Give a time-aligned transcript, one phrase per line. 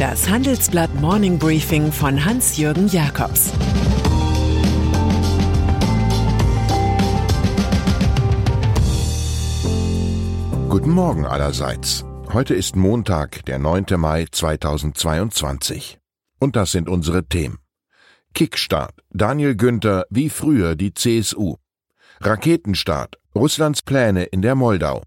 [0.00, 3.52] Das Handelsblatt Morning Briefing von Hans-Jürgen Jakobs
[10.70, 12.06] Guten Morgen allerseits.
[12.32, 13.84] Heute ist Montag, der 9.
[13.98, 15.98] Mai 2022.
[16.38, 17.58] Und das sind unsere Themen.
[18.32, 18.94] Kickstart.
[19.10, 21.56] Daniel Günther wie früher die CSU.
[22.22, 23.18] Raketenstart.
[23.34, 25.02] Russlands Pläne in der Moldau.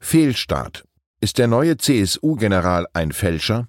[0.00, 0.82] Fehlstart.
[1.20, 3.68] Ist der neue CSU-General ein Fälscher?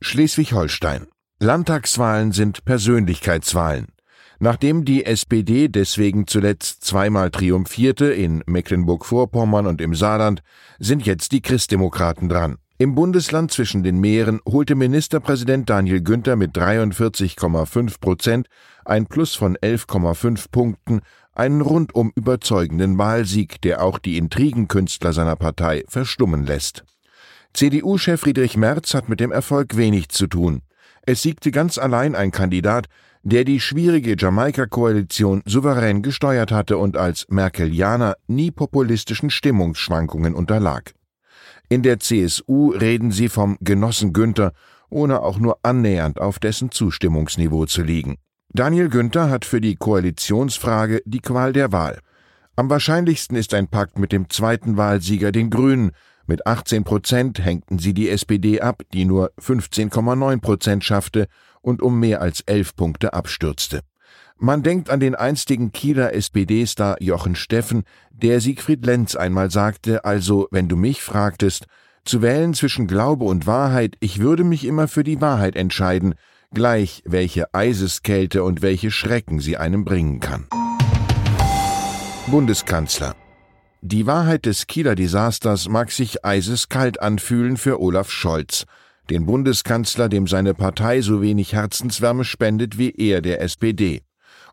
[0.01, 1.09] Schleswig-Holstein.
[1.41, 3.89] Landtagswahlen sind Persönlichkeitswahlen.
[4.39, 10.43] Nachdem die SPD deswegen zuletzt zweimal triumphierte in Mecklenburg-Vorpommern und im Saarland,
[10.79, 12.59] sind jetzt die Christdemokraten dran.
[12.77, 18.49] Im Bundesland zwischen den Meeren holte Ministerpräsident Daniel Günther mit 43,5 Prozent
[18.85, 21.01] ein Plus von 11,5 Punkten
[21.35, 26.83] einen rundum überzeugenden Wahlsieg, der auch die Intrigenkünstler seiner Partei verstummen lässt.
[27.53, 30.63] CDU-Chef Friedrich Merz hat mit dem Erfolg wenig zu tun.
[31.03, 32.87] Es siegte ganz allein ein Kandidat,
[33.23, 40.93] der die schwierige Jamaika-Koalition souverän gesteuert hatte und als Merkelianer nie populistischen Stimmungsschwankungen unterlag.
[41.69, 44.53] In der CSU reden sie vom Genossen Günther,
[44.91, 48.17] ohne auch nur annähernd auf dessen Zustimmungsniveau zu liegen.
[48.53, 51.99] Daniel Günther hat für die Koalitionsfrage die Qual der Wahl.
[52.57, 55.91] Am wahrscheinlichsten ist ein Pakt mit dem zweiten Wahlsieger, den Grünen.
[56.27, 61.27] Mit 18 Prozent hängten sie die SPD ab, die nur 15,9 Prozent schaffte
[61.63, 63.81] und um mehr als elf Punkte abstürzte.
[64.39, 70.49] Man denkt an den einstigen Kieler SPD-Star Jochen Steffen, der Siegfried Lenz einmal sagte, also
[70.51, 71.67] wenn du mich fragtest,
[72.05, 76.15] zu wählen zwischen Glaube und Wahrheit, ich würde mich immer für die Wahrheit entscheiden,
[76.53, 80.47] gleich welche Eiseskälte und welche Schrecken sie einem bringen kann.
[82.27, 83.15] Bundeskanzler
[83.83, 88.67] Die Wahrheit des Kieler Desasters mag sich eiseskalt anfühlen für Olaf Scholz,
[89.11, 94.03] den Bundeskanzler, dem seine Partei so wenig Herzenswärme spendet wie er der SPD.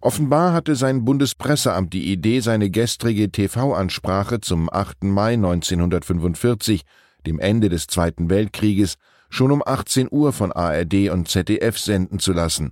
[0.03, 5.03] Offenbar hatte sein Bundespresseamt die Idee, seine gestrige TV-Ansprache zum 8.
[5.03, 6.81] Mai 1945,
[7.27, 8.95] dem Ende des Zweiten Weltkrieges,
[9.29, 12.71] schon um 18 Uhr von ARD und ZDF senden zu lassen.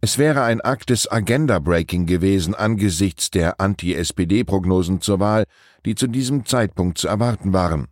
[0.00, 5.44] Es wäre ein Akt des Agenda-Breaking gewesen angesichts der Anti-SPD-Prognosen zur Wahl,
[5.84, 7.88] die zu diesem Zeitpunkt zu erwarten waren.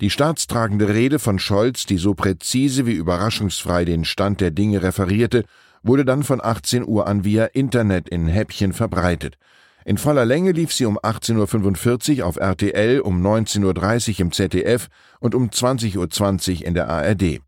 [0.00, 5.44] Die staatstragende Rede von Scholz, die so präzise wie überraschungsfrei den Stand der Dinge referierte,
[5.84, 9.36] wurde dann von 18 Uhr an via Internet in Häppchen verbreitet.
[9.84, 14.88] In voller Länge lief sie um 18.45 Uhr auf RTL, um 19.30 Uhr im ZDF
[15.20, 17.40] und um 20.20 Uhr in der ARD.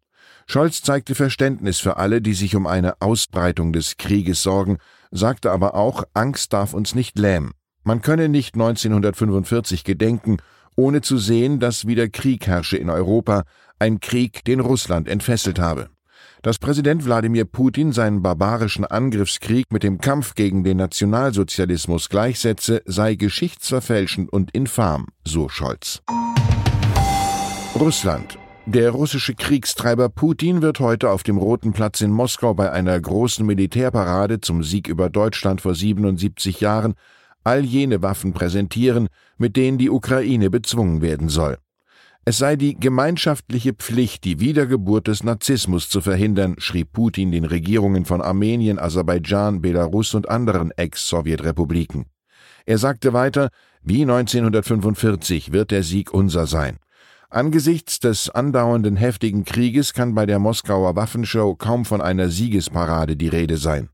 [0.47, 4.77] Scholz zeigte Verständnis für alle, die sich um eine Ausbreitung des Krieges sorgen,
[5.11, 7.53] sagte aber auch, Angst darf uns nicht lähmen.
[7.83, 10.37] Man könne nicht 1945 gedenken,
[10.77, 13.45] ohne zu sehen, dass wieder Krieg herrsche in Europa,
[13.79, 15.89] ein Krieg, den Russland entfesselt habe.
[16.47, 23.17] Dass Präsident Wladimir Putin seinen barbarischen Angriffskrieg mit dem Kampf gegen den Nationalsozialismus gleichsetze, sei
[23.17, 26.03] geschichtsverfälschend und infam, so Scholz.
[27.75, 28.39] Russland.
[28.65, 33.45] Der russische Kriegstreiber Putin wird heute auf dem Roten Platz in Moskau bei einer großen
[33.45, 36.95] Militärparade zum Sieg über Deutschland vor 77 Jahren
[37.43, 41.59] all jene Waffen präsentieren, mit denen die Ukraine bezwungen werden soll.
[42.29, 48.05] Es sei die gemeinschaftliche Pflicht, die Wiedergeburt des Narzissmus zu verhindern, schrieb Putin den Regierungen
[48.05, 52.07] von Armenien, Aserbaidschan, Belarus und anderen Ex-Sowjetrepubliken.
[52.65, 53.51] Er sagte weiter,
[53.81, 56.79] wie 1945 wird der Sieg unser sein.
[57.31, 63.29] Angesichts des andauernden heftigen Krieges kann bei der Moskauer Waffenshow kaum von einer Siegesparade die
[63.29, 63.89] Rede sein.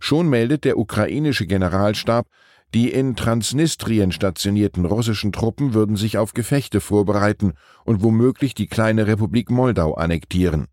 [0.00, 2.26] Schon meldet der ukrainische Generalstab,
[2.74, 7.54] die in Transnistrien stationierten russischen Truppen würden sich auf Gefechte vorbereiten
[7.84, 10.66] und womöglich die kleine Republik Moldau annektieren.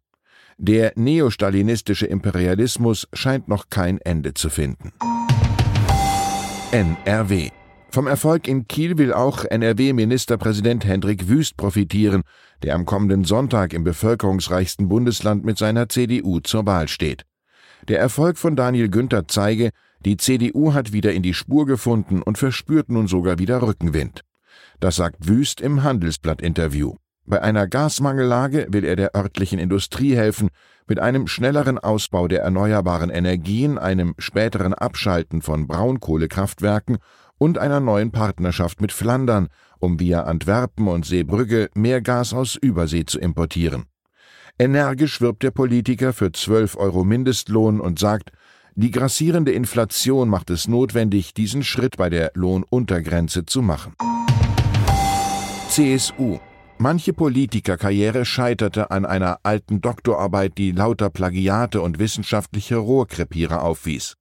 [0.57, 4.93] Der neostalinistische Imperialismus scheint noch kein Ende zu finden.
[6.71, 7.49] NRW
[7.95, 12.23] vom Erfolg in Kiel will auch NRW-Ministerpräsident Hendrik Wüst profitieren,
[12.61, 17.23] der am kommenden Sonntag im bevölkerungsreichsten Bundesland mit seiner CDU zur Wahl steht.
[17.87, 19.69] Der Erfolg von Daniel Günther zeige,
[20.05, 24.21] die CDU hat wieder in die Spur gefunden und verspürt nun sogar wieder Rückenwind.
[24.79, 26.93] Das sagt Wüst im Handelsblatt-Interview.
[27.25, 30.49] Bei einer Gasmangellage will er der örtlichen Industrie helfen,
[30.87, 36.99] mit einem schnelleren Ausbau der erneuerbaren Energien, einem späteren Abschalten von Braunkohlekraftwerken
[37.39, 39.47] und einer neuen Partnerschaft mit Flandern,
[39.79, 43.85] um via Antwerpen und Seebrügge mehr Gas aus Übersee zu importieren.
[44.59, 48.31] Energisch wirbt der Politiker für 12 Euro Mindestlohn und sagt,
[48.75, 53.93] die grassierende Inflation macht es notwendig, diesen Schritt bei der Lohnuntergrenze zu machen.
[55.69, 56.39] CSU
[56.77, 64.17] Manche Politikerkarriere scheiterte an einer alten Doktorarbeit, die lauter Plagiate und wissenschaftliche Rohrkrepierer aufwies.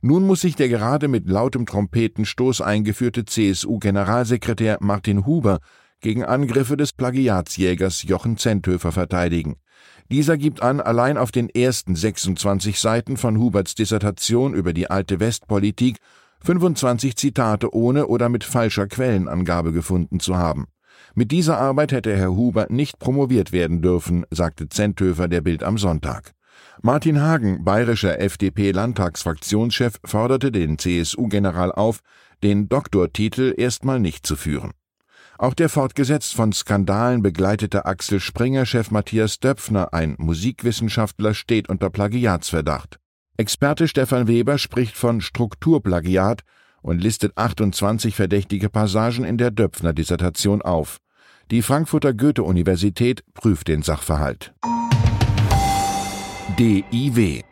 [0.00, 5.60] Nun muss sich der gerade mit lautem Trompetenstoß eingeführte CSU-Generalsekretär Martin Huber
[6.00, 9.61] gegen Angriffe des Plagiatsjägers Jochen Zenthöfer verteidigen.
[10.12, 15.20] Dieser gibt an, allein auf den ersten 26 Seiten von Huberts Dissertation über die alte
[15.20, 15.96] Westpolitik
[16.44, 20.66] 25 Zitate ohne oder mit falscher Quellenangabe gefunden zu haben.
[21.14, 25.78] Mit dieser Arbeit hätte Herr Huber nicht promoviert werden dürfen, sagte Zenthöfer der Bild am
[25.78, 26.32] Sonntag.
[26.82, 32.00] Martin Hagen, bayerischer FDP-Landtagsfraktionschef, forderte den CSU-General auf,
[32.42, 34.72] den Doktortitel erstmal nicht zu führen.
[35.42, 43.00] Auch der fortgesetzt von Skandalen begleitete Axel Springer-Chef Matthias Döpfner, ein Musikwissenschaftler, steht unter Plagiatsverdacht.
[43.36, 46.42] Experte Stefan Weber spricht von Strukturplagiat
[46.80, 50.98] und listet 28 verdächtige Passagen in der Döpfner-Dissertation auf.
[51.50, 54.54] Die Frankfurter Goethe-Universität prüft den Sachverhalt.
[56.56, 57.42] DIW.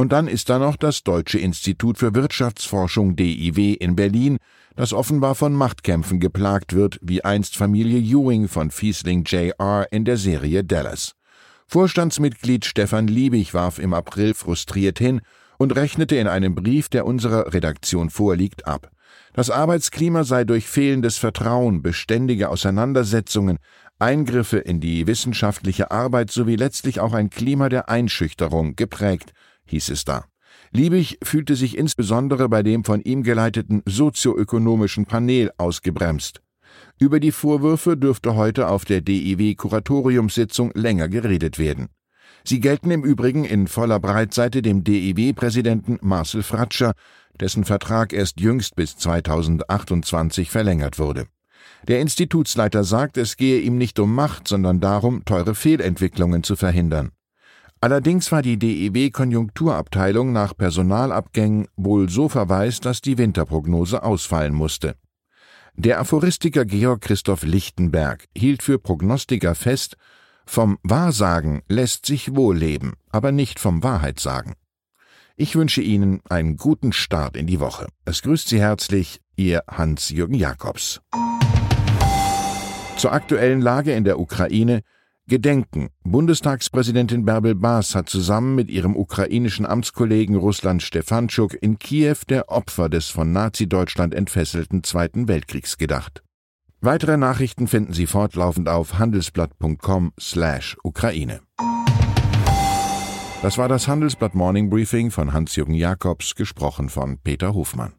[0.00, 4.38] Und dann ist da noch das Deutsche Institut für Wirtschaftsforschung DIW in Berlin,
[4.76, 9.88] das offenbar von Machtkämpfen geplagt wird, wie einst Familie Ewing von Fiesling Jr.
[9.90, 11.14] in der Serie Dallas.
[11.66, 15.20] Vorstandsmitglied Stefan Liebig warf im April frustriert hin
[15.58, 18.92] und rechnete in einem Brief, der unserer Redaktion vorliegt, ab.
[19.32, 23.58] Das Arbeitsklima sei durch fehlendes Vertrauen, beständige Auseinandersetzungen,
[23.98, 29.32] Eingriffe in die wissenschaftliche Arbeit sowie letztlich auch ein Klima der Einschüchterung geprägt,
[29.68, 30.24] hieß es da.
[30.72, 36.42] Liebig fühlte sich insbesondere bei dem von ihm geleiteten sozioökonomischen Panel ausgebremst.
[36.98, 41.88] Über die Vorwürfe dürfte heute auf der DIW Kuratoriumssitzung länger geredet werden.
[42.44, 46.92] Sie gelten im Übrigen in voller Breitseite dem DIW-Präsidenten Marcel Fratscher,
[47.40, 51.26] dessen Vertrag erst jüngst bis 2028 verlängert wurde.
[51.86, 57.10] Der Institutsleiter sagt, es gehe ihm nicht um Macht, sondern darum, teure Fehlentwicklungen zu verhindern.
[57.80, 64.96] Allerdings war die DEW-Konjunkturabteilung nach Personalabgängen wohl so verwaist, dass die Winterprognose ausfallen musste.
[65.74, 69.96] Der Aphoristiker Georg Christoph Lichtenberg hielt für Prognostiker fest,
[70.44, 74.54] vom Wahrsagen lässt sich wohl leben, aber nicht vom Wahrheitssagen.
[75.36, 77.86] Ich wünsche Ihnen einen guten Start in die Woche.
[78.04, 81.00] Es grüßt Sie herzlich, Ihr Hans-Jürgen Jakobs.
[82.96, 84.80] Zur aktuellen Lage in der Ukraine
[85.28, 85.90] Gedenken.
[86.04, 92.88] Bundestagspräsidentin Bärbel Baas hat zusammen mit ihrem ukrainischen Amtskollegen Russland Stefanschuk in Kiew der Opfer
[92.88, 96.22] des von Nazi-Deutschland entfesselten Zweiten Weltkriegs gedacht.
[96.80, 101.40] Weitere Nachrichten finden Sie fortlaufend auf handelsblatt.com/Ukraine.
[103.42, 107.92] Das war das Handelsblatt Morning Briefing von Hans-Jürgen Jakobs, gesprochen von Peter Hofmann.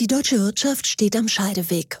[0.00, 2.00] Die deutsche Wirtschaft steht am Scheideweg.